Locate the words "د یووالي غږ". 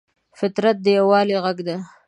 0.81-1.57